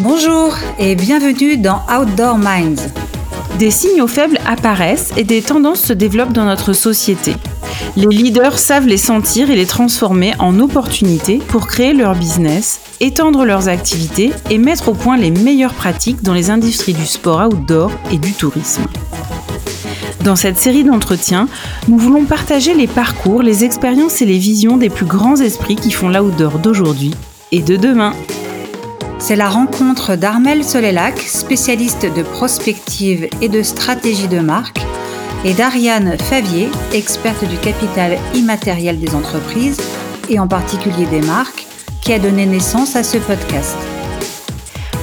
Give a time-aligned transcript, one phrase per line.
[0.00, 2.82] Bonjour et bienvenue dans Outdoor Minds.
[3.58, 7.34] Des signaux faibles apparaissent et des tendances se développent dans notre société.
[7.96, 13.44] Les leaders savent les sentir et les transformer en opportunités pour créer leur business, étendre
[13.44, 17.90] leurs activités et mettre au point les meilleures pratiques dans les industries du sport outdoor
[18.12, 18.84] et du tourisme.
[20.22, 21.48] Dans cette série d'entretiens,
[21.88, 25.90] nous voulons partager les parcours, les expériences et les visions des plus grands esprits qui
[25.90, 27.14] font l'outdoor d'aujourd'hui
[27.50, 28.12] et de demain.
[29.20, 34.80] C'est la rencontre d'Armel Solélac, spécialiste de prospective et de stratégie de marque,
[35.44, 39.78] et d'Ariane Favier, experte du capital immatériel des entreprises
[40.28, 41.66] et en particulier des marques,
[42.00, 43.76] qui a donné naissance à ce podcast.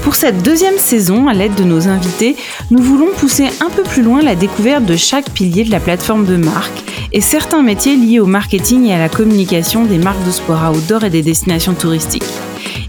[0.01, 2.37] Pour cette deuxième saison, à l'aide de nos invités,
[2.71, 6.25] nous voulons pousser un peu plus loin la découverte de chaque pilier de la plateforme
[6.25, 10.31] de marque et certains métiers liés au marketing et à la communication des marques de
[10.31, 12.23] sport outdoor et des destinations touristiques.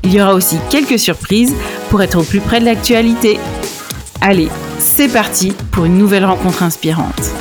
[0.06, 1.52] Il y aura aussi quelques surprises
[1.90, 3.40] pour être au plus près de l'actualité.
[4.20, 7.32] Allez, c'est parti pour une nouvelle rencontre inspirante.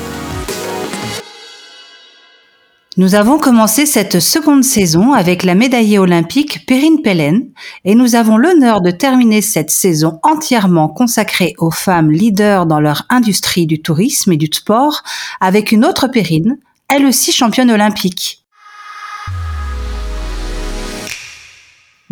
[2.98, 7.52] Nous avons commencé cette seconde saison avec la médaillée olympique Perrine Pellen
[7.84, 13.04] et nous avons l'honneur de terminer cette saison entièrement consacrée aux femmes leaders dans leur
[13.10, 15.04] industrie du tourisme et du sport
[15.40, 18.45] avec une autre Perrine, elle aussi championne olympique.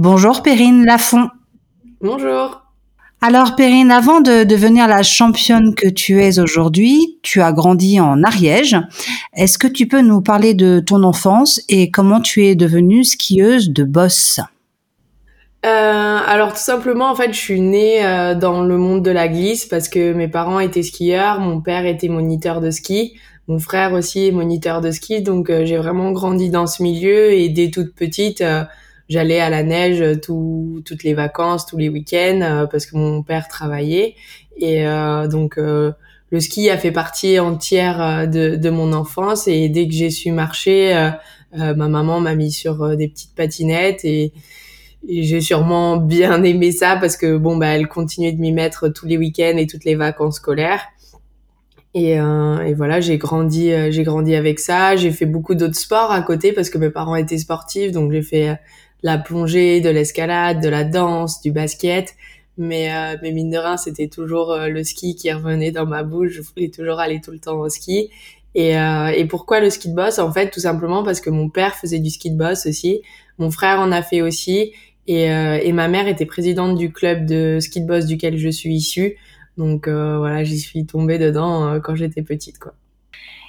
[0.05, 1.29] Bonjour Perrine Lafont.
[2.01, 2.61] Bonjour.
[3.21, 8.21] Alors Perrine, avant de devenir la championne que tu es aujourd'hui, tu as grandi en
[8.21, 8.75] Ariège.
[9.33, 13.69] Est-ce que tu peux nous parler de ton enfance et comment tu es devenue skieuse
[13.69, 14.41] de boss
[15.65, 19.29] euh, alors tout simplement, en fait, je suis née euh, dans le monde de la
[19.29, 23.13] glisse parce que mes parents étaient skieurs, mon père était moniteur de ski,
[23.47, 27.31] mon frère aussi est moniteur de ski, donc euh, j'ai vraiment grandi dans ce milieu
[27.31, 28.43] et dès toute petite,
[29.09, 32.95] j'allais à la neige euh, tout, toutes les vacances, tous les week-ends euh, parce que
[32.95, 34.15] mon père travaillait
[34.57, 39.87] et euh, donc le ski a fait partie entière de, de mon enfance et dès
[39.87, 41.11] que j'ai su marcher,
[41.53, 44.31] ma maman m'a mis sur des petites patinettes et,
[45.09, 49.05] j'ai sûrement bien aimé ça parce que bon bah elle continuait de m'y mettre tous
[49.05, 50.85] les week-ends et toutes les vacances scolaires.
[51.93, 54.95] Et, euh, et, voilà, j'ai grandi, j'ai grandi avec ça.
[54.95, 58.23] J'ai fait beaucoup d'autres sports à côté parce que mes parents étaient sportifs, donc j'ai
[58.23, 58.57] fait
[59.03, 62.15] la plongée, de l'escalade, de la danse, du basket.
[62.57, 66.03] Mais, euh, mais mine de rien, c'était toujours euh, le ski qui revenait dans ma
[66.03, 66.31] bouche.
[66.31, 68.09] Je voulais toujours aller tout le temps au ski.
[68.55, 71.49] Et, euh, et pourquoi le ski de boss En fait, tout simplement parce que mon
[71.49, 73.01] père faisait du ski de boss aussi.
[73.39, 74.73] Mon frère en a fait aussi.
[75.07, 78.49] Et, euh, et ma mère était présidente du club de ski de boss duquel je
[78.49, 79.17] suis issue.
[79.57, 82.59] Donc euh, voilà, j'y suis tombée dedans quand j'étais petite.
[82.59, 82.73] quoi.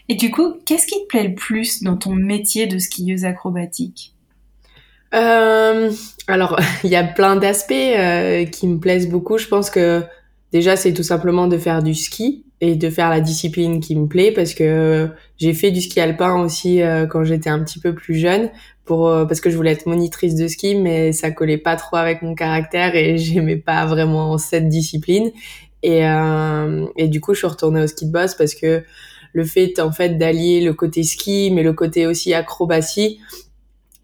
[0.08, 4.13] Et du coup, qu'est-ce qui te plaît le plus dans ton métier de skieuse acrobatique?
[5.14, 5.90] Euh,
[6.26, 9.38] alors, il y a plein d'aspects euh, qui me plaisent beaucoup.
[9.38, 10.02] Je pense que
[10.52, 14.06] déjà, c'est tout simplement de faire du ski et de faire la discipline qui me
[14.06, 15.08] plaît parce que
[15.38, 18.48] j'ai fait du ski alpin aussi euh, quand j'étais un petit peu plus jeune
[18.84, 22.22] pour parce que je voulais être monitrice de ski mais ça collait pas trop avec
[22.22, 25.32] mon caractère et j'aimais pas vraiment cette discipline
[25.82, 26.02] et
[26.96, 28.84] et du coup je suis retournée au ski de boss parce que
[29.32, 33.20] le fait en fait d'allier le côté ski mais le côté aussi acrobatie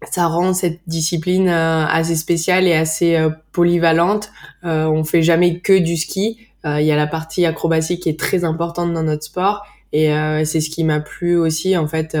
[0.09, 4.31] ça rend cette discipline euh, assez spéciale et assez euh, polyvalente.
[4.63, 6.39] Euh, on fait jamais que du ski.
[6.63, 10.11] Il y a la partie acrobatie qui est très importante dans notre sport et
[10.45, 11.75] c'est ce qui m'a plu aussi.
[11.75, 12.15] En fait,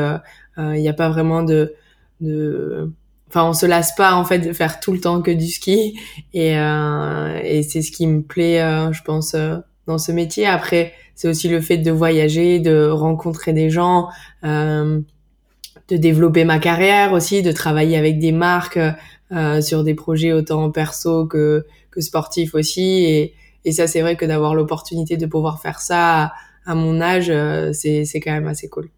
[0.57, 1.75] il n'y a pas vraiment de,
[2.21, 2.91] de,
[3.29, 5.95] enfin, on se lasse pas en fait de faire tout le temps que du ski
[6.33, 8.57] et, et c'est ce qui me plaît,
[8.91, 9.35] je pense,
[9.85, 10.47] dans ce métier.
[10.47, 14.09] Après, c'est aussi le fait de voyager, de rencontrer des gens.
[15.91, 18.79] De développer ma carrière aussi, de travailler avec des marques
[19.33, 23.03] euh, sur des projets autant perso que, que sportifs aussi.
[23.03, 23.33] Et,
[23.65, 26.31] et ça, c'est vrai que d'avoir l'opportunité de pouvoir faire ça
[26.65, 28.89] à, mon âge, euh, c'est, c'est quand même assez cool.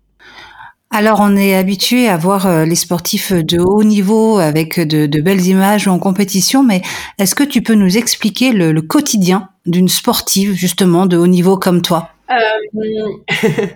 [0.92, 5.22] Alors, on est habitué à voir euh, les sportifs de haut niveau avec de, de
[5.22, 6.84] belles images en compétition, mais
[7.18, 11.58] est-ce que tu peux nous expliquer le, le quotidien d'une sportive justement de haut niveau
[11.58, 12.10] comme toi?
[12.30, 13.10] Euh...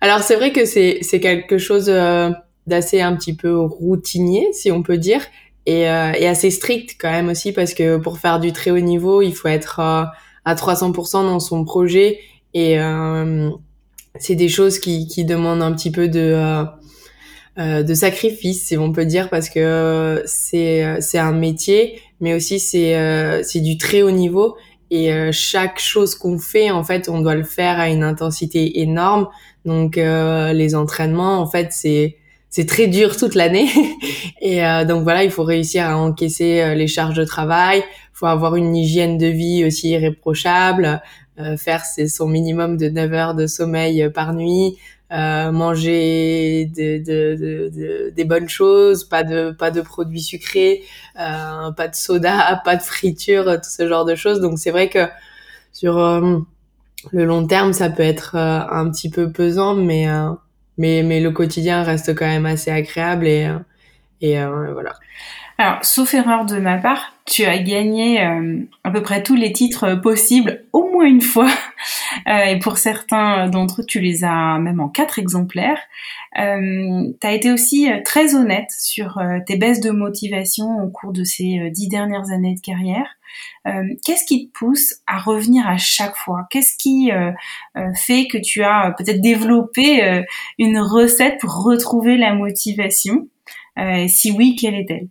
[0.00, 2.30] Alors, c'est vrai que c'est, c'est quelque chose euh,
[2.66, 5.22] d'assez un petit peu routinier, si on peut dire,
[5.66, 8.78] et, euh, et, assez strict quand même aussi, parce que pour faire du très haut
[8.78, 10.04] niveau, il faut être euh,
[10.44, 12.20] à 300% dans son projet,
[12.54, 13.50] et euh,
[14.18, 16.64] c'est des choses qui, qui demandent un petit peu de,
[17.58, 22.60] euh, de sacrifice, si on peut dire, parce que c'est c'est un métier, mais aussi
[22.60, 24.56] c'est c'est du très haut niveau,
[24.90, 29.28] et chaque chose qu'on fait, en fait, on doit le faire à une intensité énorme.
[29.64, 32.16] Donc les entraînements, en fait, c'est
[32.56, 33.68] c'est très dur toute l'année.
[34.40, 37.78] Et donc voilà, il faut réussir à encaisser les charges de travail.
[37.80, 41.02] Il faut avoir une hygiène de vie aussi irréprochable.
[41.58, 44.76] faire son minimum de 9 heures de sommeil par nuit.
[45.12, 47.36] Euh, manger de, de,
[47.70, 50.82] de, des bonnes choses, pas de pas de produits sucrés,
[51.20, 54.40] euh, pas de soda, pas de friture, tout ce genre de choses.
[54.40, 55.06] Donc c'est vrai que
[55.72, 56.38] sur euh,
[57.12, 60.08] le long terme, ça peut être euh, un petit peu pesant, mais
[60.78, 63.48] mais mais le quotidien reste quand même assez agréable et
[64.20, 64.36] et
[64.72, 64.94] voilà.
[65.58, 69.52] Alors, sauf erreur de ma part, tu as gagné euh, à peu près tous les
[69.52, 71.48] titres possibles au moins une fois.
[72.28, 75.78] Euh, et pour certains d'entre eux, tu les as même en quatre exemplaires.
[76.38, 81.12] Euh, tu as été aussi euh, très honnête sur tes baisses de motivation au cours
[81.12, 83.06] de ces dix dernières années de carrière.
[84.04, 86.46] Qu'est-ce qui te pousse à revenir à chaque fois?
[86.50, 87.10] Qu'est-ce qui
[87.94, 90.24] fait que tu as peut-être développé
[90.58, 93.28] une recette pour retrouver la motivation?
[94.08, 95.08] Si oui, quelle est-elle?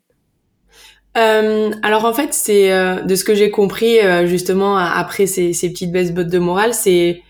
[1.17, 5.53] Euh, alors en fait, c'est euh, de ce que j'ai compris euh, justement après ces,
[5.53, 7.21] ces petites baisses de morale, c'est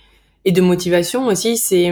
[0.45, 1.91] et de motivation aussi, c'est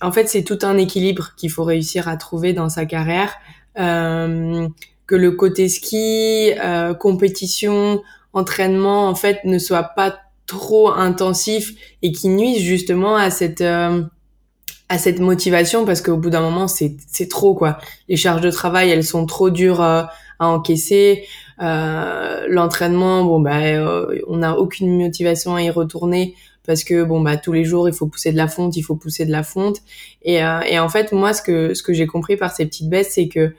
[0.00, 3.34] en fait c'est tout un équilibre qu'il faut réussir à trouver dans sa carrière,
[3.76, 6.52] que le côté ski,
[6.98, 8.00] compétition,
[8.32, 10.16] entraînement en fait ne soit pas
[10.46, 16.40] trop intensif et qui nuise justement à cette à cette motivation parce qu'au bout d'un
[16.40, 17.76] moment c'est c'est trop quoi.
[18.08, 20.08] Les charges de travail elles sont trop dures
[20.40, 21.26] à encaisser.
[21.62, 26.34] Euh, l'entraînement, bon bah, euh, on n'a aucune motivation à y retourner
[26.66, 28.96] parce que bon bah tous les jours il faut pousser de la fonte, il faut
[28.96, 29.78] pousser de la fonte.
[30.22, 32.88] Et, euh, et en fait moi ce que ce que j'ai compris par ces petites
[32.88, 33.54] baisses, c'est que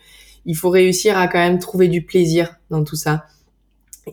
[0.45, 3.25] il faut réussir à quand même trouver du plaisir dans tout ça.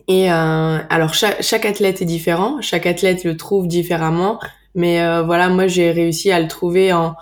[0.07, 4.39] Et euh, alors chaque, chaque athlète est différent, chaque athlète le trouve différemment,
[4.75, 7.15] mais euh, voilà moi j'ai réussi à le trouver en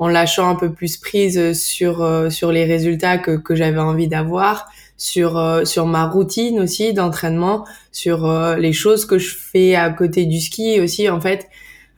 [0.00, 4.68] en lâchant un peu plus prise sur sur les résultats que que j'avais envie d'avoir
[4.96, 9.90] sur euh, sur ma routine aussi d'entraînement, sur euh, les choses que je fais à
[9.90, 11.48] côté du ski aussi en fait.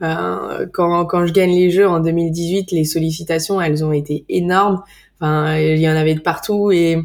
[0.01, 4.83] Euh, quand quand je gagne les jeux en 2018, les sollicitations elles ont été énormes.
[5.19, 6.97] Enfin, il y en avait de partout et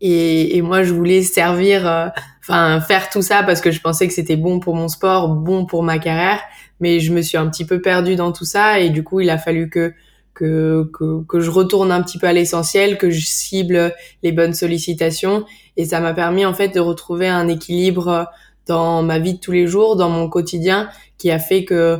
[0.00, 4.14] et, et moi je voulais servir, enfin faire tout ça parce que je pensais que
[4.14, 6.40] c'était bon pour mon sport, bon pour ma carrière,
[6.78, 9.30] mais je me suis un petit peu perdue dans tout ça et du coup il
[9.30, 9.92] a fallu que
[10.38, 13.92] que, que, que je retourne un petit peu à l'essentiel, que je cible
[14.22, 15.44] les bonnes sollicitations.
[15.76, 18.26] Et ça m'a permis en fait de retrouver un équilibre
[18.66, 20.88] dans ma vie de tous les jours, dans mon quotidien,
[21.18, 21.98] qui a fait que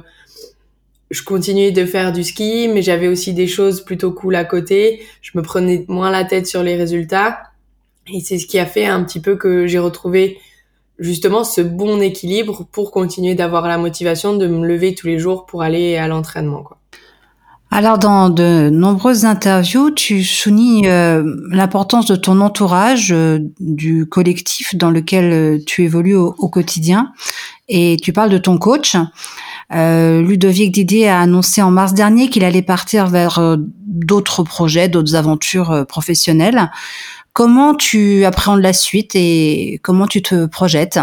[1.11, 5.02] je continuais de faire du ski, mais j'avais aussi des choses plutôt cool à côté.
[5.20, 7.38] Je me prenais moins la tête sur les résultats.
[8.12, 10.38] Et c'est ce qui a fait un petit peu que j'ai retrouvé
[10.99, 15.46] justement ce bon équilibre pour continuer d'avoir la motivation de me lever tous les jours
[15.46, 16.69] pour aller à l'entraînement.
[17.70, 24.74] Alors, dans de nombreuses interviews, tu soulignes euh, l'importance de ton entourage, euh, du collectif
[24.74, 27.12] dans lequel euh, tu évolues au, quotidien,
[27.68, 28.96] et tu parles de ton coach.
[29.70, 35.84] Ludovic Didier a annoncé en mars dernier qu'il allait partir vers d'autres projets, d'autres aventures
[35.86, 36.70] professionnelles.
[37.34, 40.98] Comment tu appréhendes la suite et comment tu te projettes?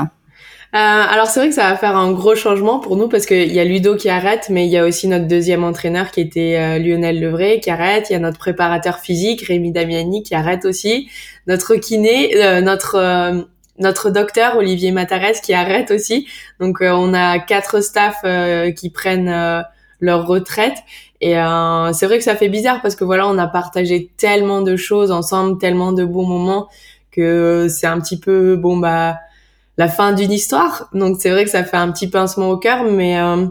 [0.77, 3.59] Alors c'est vrai que ça va faire un gros changement pour nous parce qu'il y
[3.59, 6.79] a Ludo qui arrête, mais il y a aussi notre deuxième entraîneur qui était euh,
[6.79, 8.09] Lionel Levray qui arrête.
[8.09, 11.09] Il y a notre préparateur physique Rémi Damiani qui arrête aussi.
[11.47, 16.27] Notre kiné, euh, notre notre docteur Olivier Matares qui arrête aussi.
[16.59, 18.23] Donc on a quatre staffs
[18.75, 19.65] qui prennent
[19.99, 20.77] leur retraite.
[21.19, 21.33] Et
[21.91, 25.11] c'est vrai que ça fait bizarre parce que voilà, on a partagé tellement de choses
[25.11, 26.69] ensemble, tellement de bons moments
[27.11, 29.17] que c'est un petit peu bon bah
[29.77, 30.89] la fin d'une histoire.
[30.93, 33.45] Donc c'est vrai que ça fait un petit pincement au cœur, mais euh,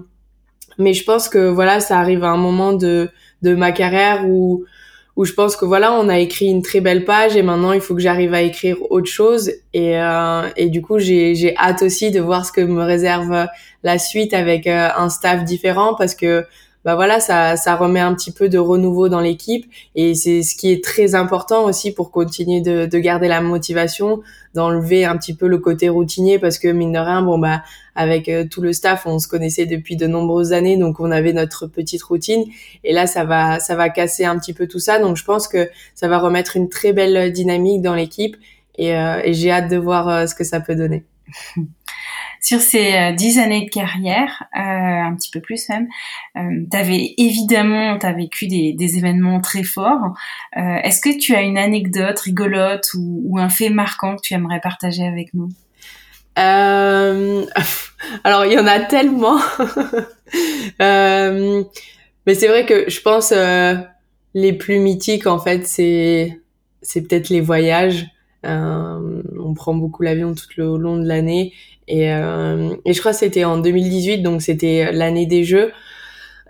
[0.78, 3.11] mais je pense que voilà, ça arrive à un moment de
[3.43, 4.64] de ma carrière où
[5.16, 7.81] où je pense que voilà, on a écrit une très belle page et maintenant il
[7.81, 11.83] faut que j'arrive à écrire autre chose et euh, et du coup j'ai j'ai hâte
[11.83, 13.47] aussi de voir ce que me réserve
[13.85, 16.45] la suite avec euh, un staff différent parce que
[16.85, 19.64] bah voilà, ça, ça remet un petit peu de renouveau dans l'équipe
[19.95, 24.21] et c'est ce qui est très important aussi pour continuer de, de garder la motivation,
[24.55, 27.62] d'enlever un petit peu le côté routinier parce que mine de rien, bon bah
[27.95, 31.33] avec euh, tout le staff, on se connaissait depuis de nombreuses années, donc on avait
[31.33, 32.45] notre petite routine
[32.83, 35.49] et là ça va ça va casser un petit peu tout ça, donc je pense
[35.49, 38.37] que ça va remettre une très belle dynamique dans l'équipe
[38.76, 41.05] et, euh, et j'ai hâte de voir euh, ce que ça peut donner.
[42.45, 45.89] sur ces euh, dix années de carrière, euh, un petit peu plus même,
[46.37, 50.13] euh, tu avais évidemment, vécu des, des, événements très forts.
[50.59, 54.35] Euh, Est-ce que tu as une anecdote rigolote ou, ou, un fait marquant que tu
[54.35, 55.49] aimerais partager avec nous?
[56.39, 57.47] Euh,
[58.25, 59.39] Alors, il y en a tellement.
[60.79, 63.33] mais c'est vrai que je pense
[64.35, 66.41] les plus mythiques, en fait, c'est
[66.83, 68.07] c'est peut-être les voyages.
[68.45, 71.53] Euh, on prend beaucoup l'avion tout le long de l'année.
[71.89, 75.73] Et, euh, et je crois que c'était en 2018, donc c'était l'année des Jeux.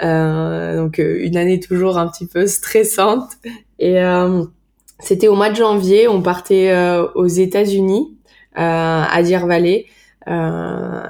[0.03, 3.31] Euh, donc une année toujours un petit peu stressante.
[3.79, 3.97] Et
[5.01, 6.75] c'était au mois de janvier, on partait
[7.15, 8.17] aux États-Unis,
[8.55, 9.87] à Deer Valley.
[10.27, 11.03] Euh,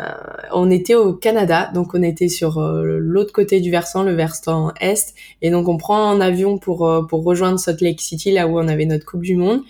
[0.52, 5.14] on était au Canada, donc on était sur l'autre côté du versant, le versant est,
[5.40, 8.66] et donc on prend un avion pour pour rejoindre Salt Lake City, là où on
[8.66, 9.60] avait notre Coupe du Monde.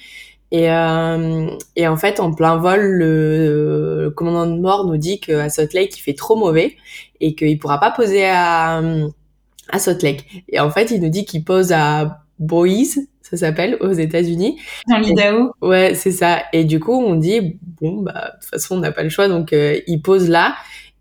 [0.56, 0.66] Et,
[1.74, 5.98] et en fait, en plein vol, le, commandant de bord nous dit qu'à Salt Lake,
[5.98, 6.76] il fait trop mauvais
[7.20, 8.80] et qu'il pourra pas poser à,
[9.70, 10.44] à Salt Lake.
[10.48, 14.60] Et en fait, il nous dit qu'il pose à Boise, ça s'appelle, aux États-Unis.
[14.88, 15.52] Dans l'Idaho.
[15.60, 16.42] Ouais, c'est ça.
[16.52, 19.28] Et du coup, on dit bon, bah de toute façon, on n'a pas le choix,
[19.28, 20.54] donc euh, ils posent là.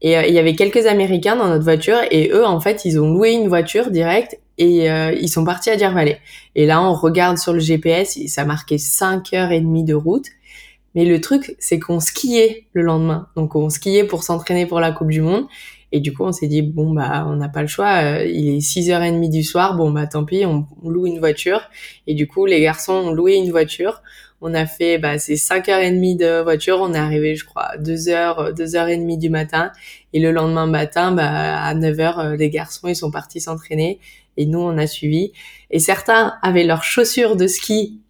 [0.04, 3.00] Et euh, il y avait quelques Américains dans notre voiture, et eux, en fait, ils
[3.00, 6.20] ont loué une voiture directe et euh, ils sont partis à Deer.
[6.56, 10.28] Et là, on regarde sur le GPS, ça marquait 5 heures et demie de route.
[10.96, 13.28] Mais le truc, c'est qu'on skiait le lendemain.
[13.36, 15.48] Donc, on skiait pour s'entraîner pour la Coupe du Monde.
[15.92, 18.04] Et du coup, on s'est dit, bon, bah, on n'a pas le choix.
[18.04, 19.76] Euh, il est 6h30 du soir.
[19.76, 21.62] Bon, bah, tant pis, on, loue une voiture.
[22.08, 24.02] Et du coup, les garçons ont loué une voiture.
[24.46, 26.80] On a fait, bah, c'est 5h30 de voiture.
[26.82, 29.72] On est arrivé, je crois, 2h, 2h30 du matin.
[30.12, 34.02] Et le lendemain matin, bah, à 9h, euh, les garçons, ils sont partis s'entraîner.
[34.36, 35.32] Et nous, on a suivi.
[35.72, 38.02] Et certains avaient leurs chaussures de ski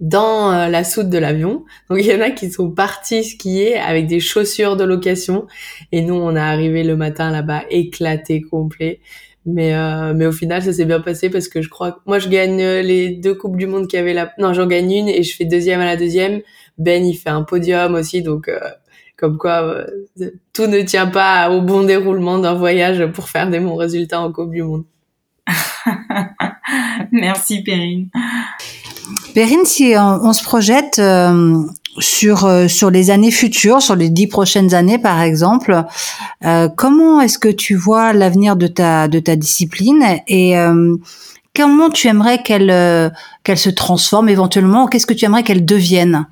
[0.00, 1.64] dans euh, la soute de l'avion.
[1.88, 5.46] Donc il y en a qui sont partis skier avec des chaussures de location
[5.92, 8.98] et nous on est arrivé le matin là-bas éclaté complet.
[9.44, 12.20] Mais euh, mais au final ça s'est bien passé parce que je crois que moi
[12.20, 15.08] je gagne euh, les deux coupes du monde qui avaient la non j'en gagne une
[15.08, 16.42] et je fais deuxième à la deuxième.
[16.78, 18.48] Ben il fait un podium aussi donc
[19.16, 19.84] comme quoi
[20.52, 24.32] tout ne tient pas au bon déroulement d'un voyage pour faire des bons résultats en
[24.32, 24.84] coupe du monde.
[27.12, 28.08] Merci Perrine.
[29.34, 31.64] Perrine, si on, se projette euh,
[31.98, 35.82] sur euh, sur les années futures, sur les dix prochaines années par exemple,
[36.44, 40.54] euh, comment est-ce que tu vois l'avenir de ta de ta discipline et
[41.54, 43.12] comment tu aimerais qu'elle
[43.44, 46.26] qu'elle se transforme éventuellement Qu'est-ce que tu aimerais qu'elle devienne?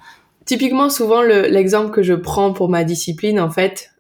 [0.46, 3.90] Typiquement, souvent l'exemple que je prends pour ma discipline, en fait,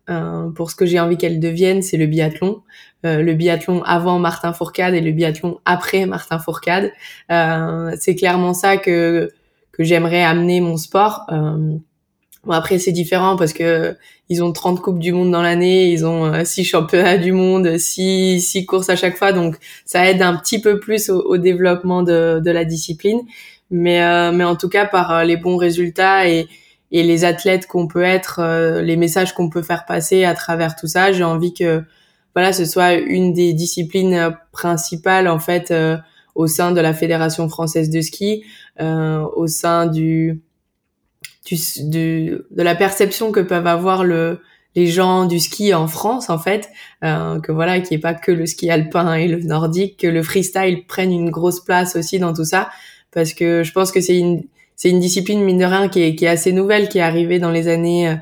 [0.56, 2.62] pour ce que j'ai envie qu'elle devienne, c'est le biathlon.
[3.06, 6.92] Euh, le biathlon avant Martin Fourcade et le biathlon après Martin Fourcade.
[7.30, 9.30] Euh, c'est clairement ça que
[9.80, 11.24] que j'aimerais amener mon sport.
[11.32, 11.56] Euh,
[12.44, 13.96] bon après c'est différent parce que
[14.28, 18.42] ils ont 30 coupes du monde dans l'année, ils ont 6 championnats du monde, 6
[18.42, 19.56] six courses à chaque fois, donc
[19.86, 23.20] ça aide un petit peu plus au, développement de, la discipline.
[23.70, 26.46] Mais mais en tout cas par les bons résultats et
[26.92, 28.42] les athlètes qu'on peut être,
[28.82, 31.82] les messages qu'on peut faire passer à travers tout ça, j'ai envie que
[32.34, 35.96] voilà, ce soit une des disciplines euh, principales en fait euh,
[36.34, 38.44] au sein de la Fédération française de ski,
[38.80, 40.40] euh, au sein du,
[41.46, 44.40] du, de la perception que peuvent avoir le
[44.76, 46.68] les gens du ski en France en fait,
[47.02, 50.06] euh, que voilà, qu'il n'y ait pas que le ski alpin et le nordique, que
[50.06, 52.70] le freestyle prenne une grosse place aussi dans tout ça,
[53.10, 54.44] parce que je pense que c'est une
[54.76, 57.38] c'est une discipline mine de rien qui est, qui est assez nouvelle, qui est arrivée
[57.38, 58.16] dans les années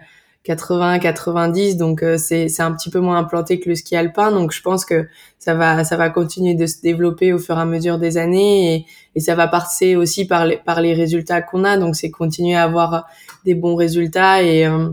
[0.44, 4.52] 80, 90, donc euh, c'est un petit peu moins implanté que le ski alpin, donc
[4.52, 5.06] je pense que
[5.38, 8.74] ça va ça va continuer de se développer au fur et à mesure des années
[8.74, 12.10] et, et ça va passer aussi par les par les résultats qu'on a, donc c'est
[12.10, 13.06] continuer à avoir
[13.44, 14.90] des bons résultats et euh,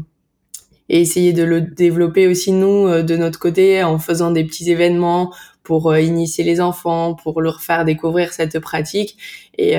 [0.90, 4.70] et essayer de le développer aussi nous euh, de notre côté en faisant des petits
[4.70, 5.32] événements
[5.64, 9.18] pour initier les enfants, pour leur faire découvrir cette pratique
[9.58, 9.76] et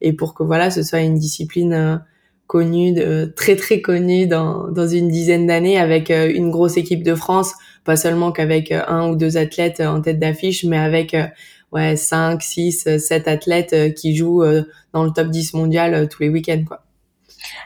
[0.00, 2.02] et pour que voilà ce soit une discipline
[2.46, 7.02] connu, de, très très connu dans, dans une dizaine d'années avec euh, une grosse équipe
[7.02, 11.14] de France, pas seulement qu'avec euh, un ou deux athlètes en tête d'affiche, mais avec
[11.14, 11.26] euh,
[11.72, 14.44] ouais 5, 6, 7 athlètes qui jouent
[14.92, 16.82] dans le top 10 mondial tous les week-ends quoi.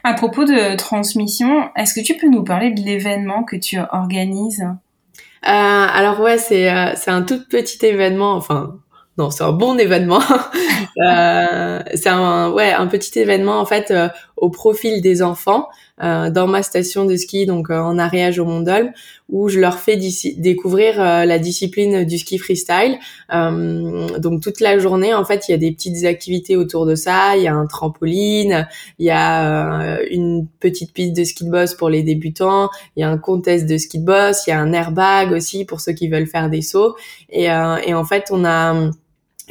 [0.03, 4.63] À propos de transmission, est-ce que tu peux nous parler de l'événement que tu organises?
[4.63, 8.79] Euh, Alors ouais, c'est c'est un tout petit événement, enfin
[9.19, 10.21] non, c'est un bon événement.
[10.99, 15.69] euh, c'est un ouais un petit événement en fait euh, au profil des enfants
[16.03, 18.91] euh, dans ma station de ski donc euh, en Ariège au Mont Dolme
[19.29, 19.97] où je leur fais
[20.39, 22.99] découvrir la discipline du ski freestyle.
[23.31, 27.37] donc toute la journée en fait il y a des petites activités autour de ça.
[27.37, 28.67] Il y a un trampoline,
[28.99, 33.03] il y a une petite piste de ski de boss pour les débutants, il y
[33.03, 35.93] a un contest de ski de boss, il y a un airbag aussi pour ceux
[35.93, 36.97] qui veulent faire des sauts
[37.29, 38.91] et, et en fait on a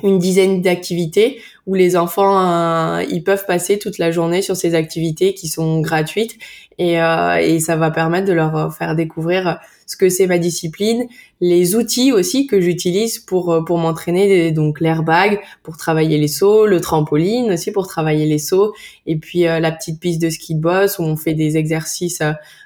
[0.04, 4.76] une dizaine d'activités où les enfants euh, ils peuvent passer toute la journée sur ces
[4.76, 6.38] activités qui sont gratuites
[6.78, 11.08] et, euh, et ça va permettre de leur faire découvrir ce que c'est ma discipline,
[11.40, 16.68] les outils aussi que j'utilise pour euh, pour m'entraîner, donc l'airbag pour travailler les sauts,
[16.68, 18.74] le trampoline aussi pour travailler les sauts,
[19.06, 22.22] et puis euh, la petite piste de ski de boss où on fait des exercices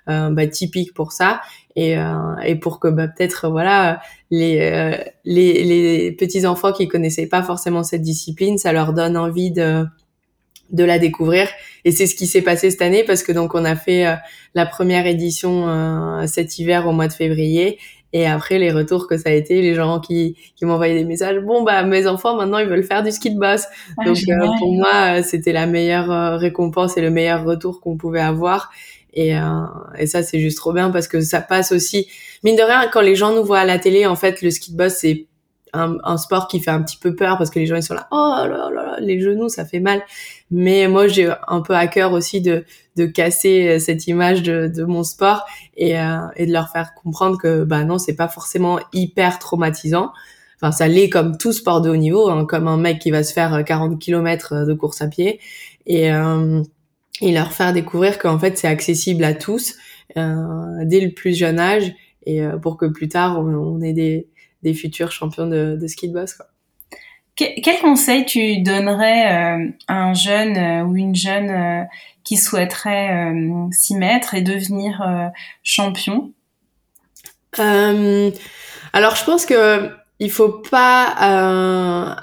[0.08, 1.40] bah, typiques pour ça
[1.76, 1.96] et,
[2.46, 7.84] et pour que bah, peut-être voilà les, les les petits enfants qui connaissaient pas forcément
[7.84, 9.86] cette discipline, ça leur donne envie de
[10.72, 11.48] de la découvrir.
[11.86, 14.16] Et c'est ce qui s'est passé cette année parce que donc on a fait euh,
[14.56, 17.80] la première édition euh, cet hiver au mois de février.
[18.14, 21.40] Et après les retours que ça a été, les gens qui, qui m'envoyaient des messages,
[21.40, 23.66] bon bah mes enfants maintenant ils veulent faire du ski de boss.
[23.98, 28.22] Ah, donc euh, pour moi c'était la meilleure récompense et le meilleur retour qu'on pouvait
[28.22, 28.72] avoir.
[29.14, 29.34] Et,
[29.98, 32.08] et ça c'est juste trop bien parce que ça passe aussi.
[32.44, 34.72] Mine de rien quand les gens nous voient à la télé en fait le ski
[34.72, 35.28] de boss c'est
[35.74, 37.94] un, un, sport qui fait un petit peu peur parce que les gens ils sont
[37.94, 40.02] là oh là là, là les genoux ça fait mal
[40.50, 42.66] mais moi j'ai un peu à cœur aussi de
[42.98, 46.94] de casser euh, cette image de, de mon sport et euh, et de leur faire
[46.94, 50.12] comprendre que bah non c'est pas forcément hyper traumatisant.
[50.58, 53.24] Enfin ça l'est comme tout sport de haut niveau hein, comme un mec qui va
[53.24, 55.40] se faire 40 km de course à pied.
[55.86, 56.62] Et euh,
[57.22, 59.76] et leur faire découvrir qu'en fait c'est accessible à tous
[60.18, 61.94] euh, dès le plus jeune âge
[62.26, 64.28] et euh, pour que plus tard on, on ait des
[64.64, 66.34] des futurs champions de, de ski de boss.
[66.34, 66.48] Quoi.
[67.36, 71.84] quel conseil tu donnerais euh, à un jeune euh, ou une jeune euh,
[72.24, 73.34] qui souhaiterait
[73.72, 75.02] s'y mettre et devenir
[75.64, 76.32] champion?
[77.58, 79.90] Alors, je pense que
[80.22, 81.04] il faut pas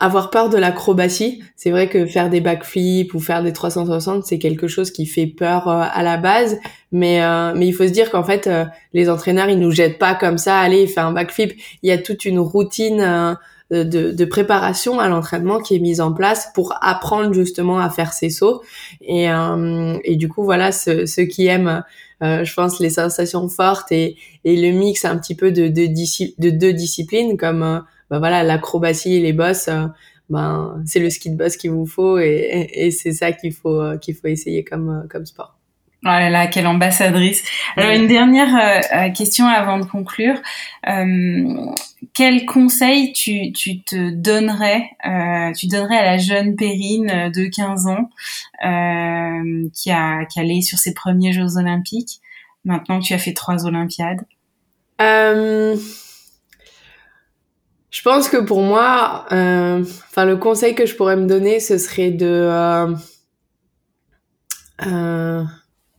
[0.01, 1.43] avoir peur de l'acrobatie.
[1.57, 5.27] C'est vrai que faire des backflips ou faire des 360, c'est quelque chose qui fait
[5.27, 6.59] peur à la base,
[6.93, 7.21] mais
[7.55, 8.49] mais il faut se dire qu'en fait
[8.93, 10.59] les entraîneurs ils nous jettent pas comme ça.
[10.61, 11.53] Allez, fais un backflip.
[11.83, 13.37] Il y a toute une routine
[13.71, 13.83] de,
[14.13, 18.31] de, préparation à l'entraînement qui est mise en place pour apprendre justement à faire ces
[18.31, 18.63] sauts.
[19.03, 21.83] Et, euh, et du coup, voilà, ceux, ceux qui aiment,
[22.23, 25.87] euh, je pense, les sensations fortes et, et le mix un petit peu de, de,
[25.87, 29.69] de deux disciplines comme euh, bah voilà l'acrobatie et les bosses.
[30.31, 33.83] ben, c'est le ski de boss qu'il vous faut et, et, c'est ça qu'il faut
[34.01, 35.58] qu'il faut essayer comme comme sport.
[36.05, 37.43] Oh là là, quelle ambassadrice.
[37.77, 40.41] Alors une dernière euh, euh, question avant de conclure.
[40.89, 41.73] Euh,
[42.15, 47.89] quel conseil tu, tu te donnerais, euh, tu donnerais à la jeune Perrine de 15
[47.89, 48.11] ans
[49.73, 52.21] qui a qui allait sur ses premiers Jeux Olympiques,
[52.65, 54.25] maintenant que tu as fait trois Olympiades
[57.91, 62.13] Je pense que pour moi, enfin le conseil que je pourrais me donner, ce serait
[62.13, 62.95] de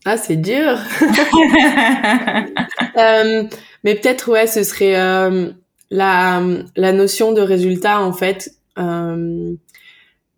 [0.05, 0.77] ah, c'est dur.
[2.97, 3.43] euh,
[3.83, 5.51] mais peut-être, ouais, ce serait euh,
[5.91, 6.41] la,
[6.75, 8.51] la notion de résultat, en fait.
[8.77, 9.53] Euh,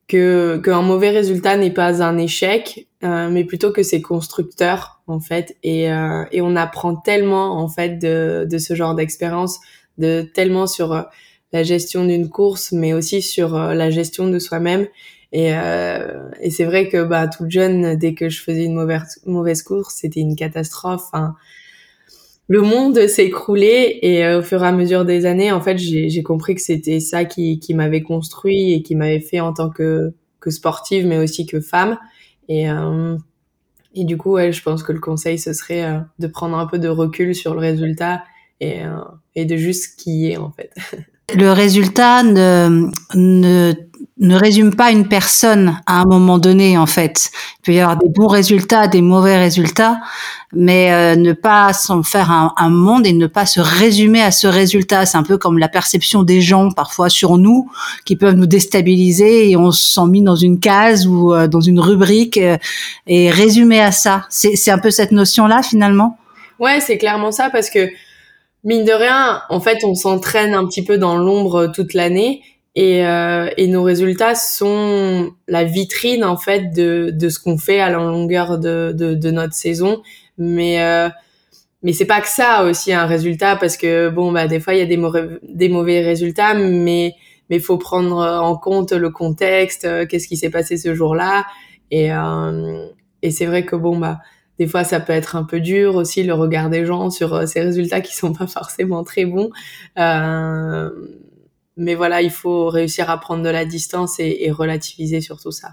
[0.08, 5.22] que qu'un mauvais résultat n'est pas un échec, euh, mais plutôt que c'est constructeur, en
[5.22, 5.56] fait.
[5.64, 9.60] Et, euh, et on apprend tellement, en fait, de, de ce genre d'expérience,
[9.98, 11.06] de tellement sur
[11.54, 14.88] la gestion d'une course, mais aussi sur la gestion de soi-même.
[15.32, 19.20] Et, euh, et c'est vrai que bah, toute jeune, dès que je faisais une mauvaise,
[19.26, 21.08] mauvaise course, c'était une catastrophe.
[21.14, 21.36] Hein.
[22.48, 25.78] Le monde s'est écroulé et euh, au fur et à mesure des années, en fait,
[25.78, 29.70] j'ai compris que c'était ça qui, qui m'avait construit et qui m'avait fait en tant
[29.70, 31.98] que, que sportive, mais aussi que femme.
[32.50, 33.16] Et, euh,
[33.96, 36.66] et du coup, ouais, je pense que le conseil, ce serait euh, de prendre un
[36.66, 38.24] peu de recul sur le résultat
[38.60, 39.00] et, euh,
[39.36, 40.74] et de juste skier, en fait.
[41.34, 43.74] Le résultat ne, ne
[44.18, 47.32] ne résume pas une personne à un moment donné en fait.
[47.60, 50.00] Il peut y avoir des bons résultats, des mauvais résultats,
[50.54, 54.32] mais euh, ne pas s'en faire un, un, monde et ne pas se résumer à
[54.32, 55.06] ce résultat.
[55.06, 57.70] C'est un peu comme la perception des gens parfois sur nous
[58.06, 61.62] qui peuvent nous déstabiliser et on se sent mis dans une case ou euh, dans
[61.62, 62.58] une rubrique euh,
[63.08, 64.26] et résumé à ça.
[64.30, 66.18] C'est un peu cette notion-là finalement?
[66.60, 67.90] Ouais, c'est clairement ça parce que
[68.64, 72.42] mine de rien, en fait, on s'entraîne un petit peu dans l'ombre toute l'année
[72.76, 77.82] et, euh, et, nos résultats sont la vitrine en fait de, de ce qu'on fait
[77.82, 80.02] à la longueur de, de, de notre saison.
[80.38, 81.10] Mais euh,
[81.84, 84.80] mais c'est pas que ça aussi un résultat parce que bon bah des fois il
[84.80, 87.16] y a des mauvais des mauvais résultats mais
[87.50, 91.46] mais faut prendre en compte le contexte euh, qu'est-ce qui s'est passé ce jour-là.
[91.92, 92.88] Et euh,
[93.22, 94.20] et c'est vrai que bon bah
[94.58, 97.46] des fois ça peut être un peu dur aussi le regard des gens sur euh,
[97.46, 99.50] ces résultats qui sont pas forcément très bons.
[100.00, 100.90] Euh,
[101.82, 105.70] mais voilà, il faut réussir à prendre de la distance et, relativiser sur tout ça.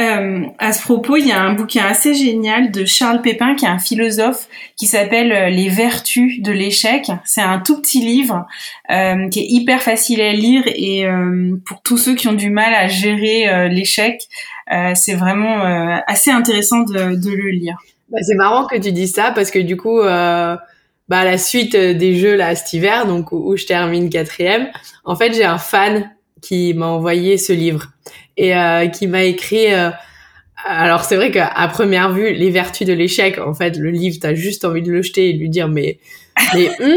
[0.00, 3.64] Euh, à ce propos, il y a un bouquin assez génial de Charles Pépin, qui
[3.64, 7.10] est un philosophe, qui s'appelle euh, Les vertus de l'échec.
[7.24, 8.46] C'est un tout petit livre
[8.90, 11.04] euh, qui est hyper facile à lire et
[11.66, 14.22] pour tous ceux qui ont du mal à gérer l'échec,
[14.94, 15.62] c'est vraiment
[16.06, 17.76] assez intéressant de, le lire.
[18.10, 20.00] Bah, c'est marrant que tu dis ça parce que du coup,
[21.08, 24.68] bah la suite des jeux là cet hiver, donc où, je termine quatrième,
[25.04, 26.10] en fait j'ai un fan
[26.42, 27.88] qui m'a envoyé ce livre
[28.36, 28.54] et
[28.92, 29.66] qui m'a écrit
[30.64, 34.34] alors c'est vrai qu'à première vue, les vertus de l'échec, en fait, le livre, t'as
[34.34, 35.98] juste envie de le jeter et de lui dire mais
[36.54, 36.94] mais hum,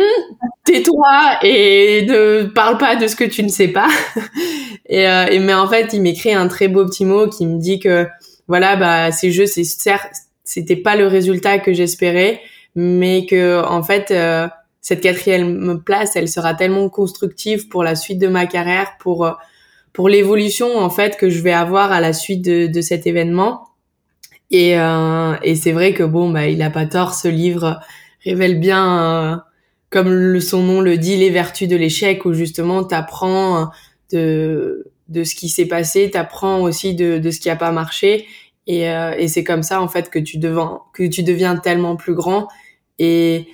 [0.63, 3.88] tais-toi et ne parle pas de ce que tu ne sais pas.
[4.89, 7.80] et, euh, mais en fait, il m'écrit un très beau petit mot qui me dit
[7.80, 8.08] que
[8.47, 10.12] voilà, bah ces jeux, c'est certes,
[10.43, 12.41] c'était pas le résultat que j'espérais,
[12.76, 14.48] mais que en fait, euh,
[14.82, 19.32] cette quatrième place, elle sera tellement constructive pour la suite de ma carrière, pour euh,
[19.94, 23.68] pour l'évolution en fait que je vais avoir à la suite de, de cet événement.
[24.50, 27.14] Et, euh, et c'est vrai que bon, bah, il a pas tort.
[27.14, 27.80] Ce livre
[28.24, 29.38] révèle bien, euh,
[29.90, 33.70] comme son nom le dit, les vertus de l'échec, où justement t'apprends
[34.12, 38.26] de de ce qui s'est passé, t'apprends aussi de, de ce qui a pas marché.
[38.67, 41.95] Et, euh, et c'est comme ça en fait que tu deviens que tu deviens tellement
[41.95, 42.47] plus grand.
[43.00, 43.47] Et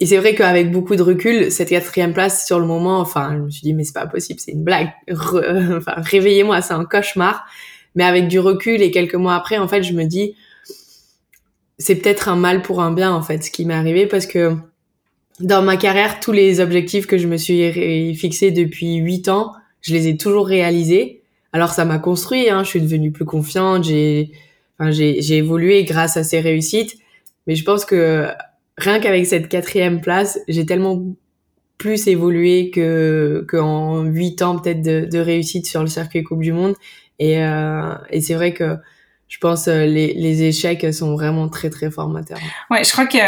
[0.00, 3.42] et c'est vrai qu'avec beaucoup de recul, cette quatrième place sur le moment, enfin, je
[3.42, 4.92] me suis dit mais c'est pas possible, c'est une blague.
[5.10, 7.46] enfin, réveillez-moi, c'est un cauchemar.
[7.94, 10.34] Mais avec du recul et quelques mois après, en fait, je me dis
[11.78, 14.56] c'est peut-être un mal pour un bien en fait ce qui m'est arrivé parce que
[15.40, 19.92] dans ma carrière, tous les objectifs que je me suis fixés depuis huit ans, je
[19.92, 21.23] les ai toujours réalisés.
[21.54, 24.32] Alors ça m'a construit, hein, je suis devenue plus confiante, j'ai,
[24.76, 26.96] enfin, j'ai, évolué grâce à ces réussites.
[27.46, 28.26] Mais je pense que
[28.76, 31.00] rien qu'avec cette quatrième place, j'ai tellement
[31.78, 36.52] plus évolué que qu'en huit ans peut-être de, de, réussite sur le circuit Coupe du
[36.52, 36.74] Monde.
[37.20, 38.76] Et, euh, et c'est vrai que
[39.28, 42.38] je pense euh, les, les échecs sont vraiment très très formateurs.
[42.70, 43.20] Ouais, je crois qu'il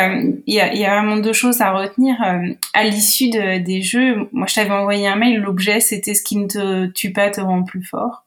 [0.46, 4.28] y, a, y a vraiment deux choses à retenir euh, à l'issue de, des jeux.
[4.32, 5.38] Moi, je t'avais envoyé un mail.
[5.38, 8.24] L'objet, c'était ce qui ne te tue pas te rend plus fort.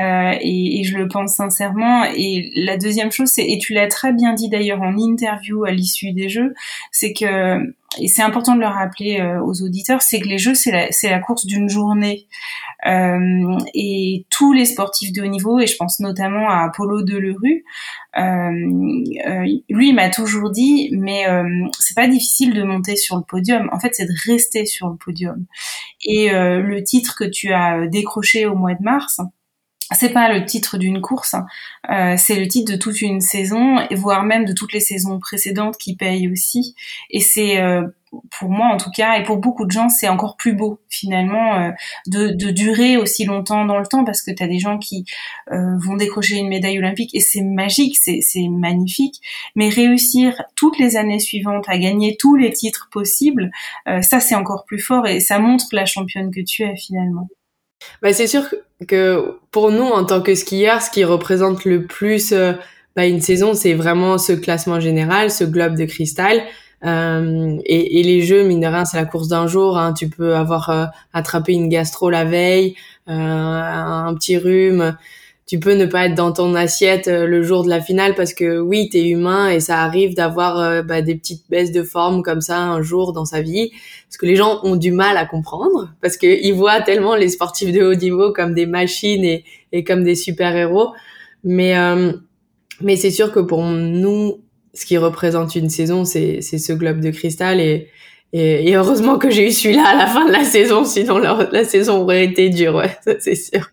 [0.00, 2.04] Euh, et, et, je le pense sincèrement.
[2.04, 5.70] Et la deuxième chose, c'est et tu l'as très bien dit d'ailleurs en interview à
[5.70, 6.52] l'issue des jeux,
[6.92, 10.54] c'est que et c'est important de le rappeler euh, aux auditeurs, c'est que les jeux
[10.54, 12.26] c'est la la course d'une journée.
[12.86, 17.64] Euh, et tous les sportifs de haut niveau, et je pense notamment à Apollo Delerue,
[18.16, 21.24] euh, euh, lui il m'a toujours dit, mais
[21.78, 23.68] c'est pas difficile de monter sur le podium.
[23.72, 25.46] En fait, c'est de rester sur le podium.
[26.04, 29.20] Et le titre que tu as décroché au mois de mars,
[29.94, 31.46] c'est pas le titre d'une course, hein.
[31.90, 35.78] euh, c'est le titre de toute une saison, voire même de toutes les saisons précédentes
[35.78, 36.74] qui payent aussi.
[37.10, 37.86] Et c'est euh,
[38.38, 41.54] pour moi en tout cas, et pour beaucoup de gens, c'est encore plus beau finalement
[41.54, 41.70] euh,
[42.06, 45.06] de, de, durer aussi longtemps dans le temps, parce que tu as des gens qui
[45.50, 49.20] vont décrocher une médaille olympique et c'est magique, c'est magnifique.
[49.56, 53.50] Mais réussir toutes les années suivantes à gagner tous les titres possibles,
[53.86, 57.28] ça c'est encore plus fort et ça montre la championne que tu es finalement.
[58.02, 58.42] Bah, c'est sûr
[58.86, 62.52] que pour nous, en tant que skieurs, ce qui représente le plus euh,
[62.96, 66.42] bah, une saison, c'est vraiment ce classement général, ce globe de cristal.
[66.84, 69.78] Euh, et, les jeux, mine de rien, c'est la course d'un jour.
[69.78, 69.92] Hein.
[69.92, 72.76] Tu peux avoir euh, attrapé une gastro la veille,
[73.08, 74.96] euh, un petit rhume
[75.48, 78.34] tu peux ne pas être dans ton assiette euh, le jour de la finale parce
[78.34, 81.82] que oui, tu es humain et ça arrive d'avoir euh, bah, des petites baisses de
[81.82, 83.70] forme comme ça un jour dans sa vie.
[84.06, 87.72] Parce que les gens ont du mal à comprendre parce qu'ils voient tellement les sportifs
[87.72, 90.92] de haut niveau comme des machines et, et comme des super-héros.
[91.44, 92.12] Mais, euh,
[92.82, 94.42] mais c'est sûr que pour nous,
[94.74, 97.88] ce qui représente une saison, c'est ce globe de cristal et,
[98.34, 101.64] et, heureusement que j'ai eu celui-là à la fin de la saison, sinon la, la
[101.64, 103.70] saison aurait été dure, ouais, ça c'est sûr.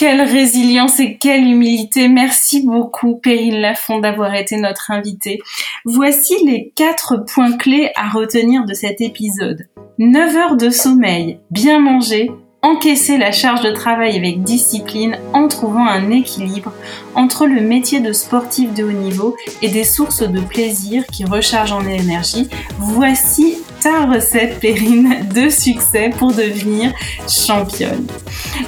[0.00, 2.08] Quelle résilience et quelle humilité.
[2.08, 5.40] Merci beaucoup, Perrine Lafont, d'avoir été notre invitée.
[5.84, 9.66] Voici les quatre points clés à retenir de cet épisode.
[9.98, 12.30] 9 heures de sommeil, bien manger,
[12.62, 16.72] encaisser la charge de travail avec discipline en trouvant un équilibre
[17.14, 21.72] entre le métier de sportif de haut niveau et des sources de plaisir qui rechargent
[21.72, 22.48] en énergie.
[22.78, 26.92] Voici ta recette périne de succès pour devenir
[27.28, 28.06] championne.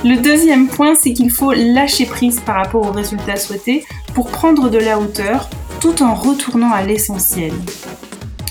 [0.05, 4.71] Le deuxième point, c'est qu'il faut lâcher prise par rapport aux résultats souhaités pour prendre
[4.71, 5.49] de la hauteur
[5.81, 7.53] tout en retournant à l'essentiel.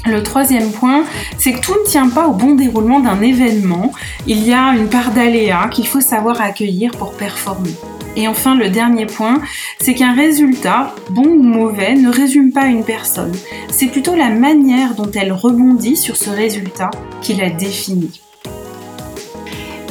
[0.06, 1.04] Le troisième point,
[1.38, 3.92] c'est que tout ne tient pas au bon déroulement d'un événement.
[4.26, 7.76] Il y a une part d'aléa qu'il faut savoir accueillir pour performer.
[8.16, 9.42] Et enfin, le dernier point,
[9.80, 13.34] c'est qu'un résultat, bon ou mauvais, ne résume pas une personne.
[13.70, 18.22] C'est plutôt la manière dont elle rebondit sur ce résultat qui la définit.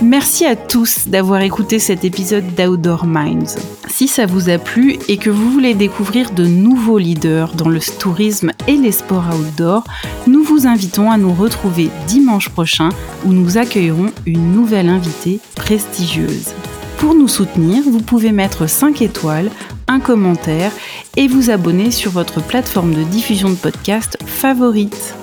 [0.02, 3.58] Merci à tous d'avoir écouté cet épisode d'Outdoor Minds.
[3.88, 7.80] Si ça vous a plu et que vous voulez découvrir de nouveaux leaders dans le
[7.98, 9.84] tourisme et les sports outdoor,
[10.26, 12.88] nous vous invitons à nous retrouver dimanche prochain
[13.26, 16.54] où nous accueillerons une nouvelle invitée prestigieuse.
[17.00, 19.50] Pour nous soutenir, vous pouvez mettre 5 étoiles,
[19.88, 20.70] un commentaire
[21.16, 25.14] et vous abonner sur votre plateforme de diffusion de podcast favorite.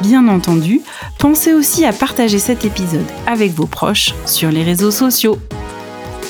[0.00, 0.80] Bien entendu,
[1.18, 5.36] pensez aussi à partager cet épisode avec vos proches sur les réseaux sociaux.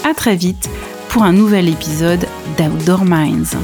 [0.05, 0.69] À très vite
[1.11, 2.27] pour un nouvel épisode
[2.59, 3.57] d'Outdoor Minds.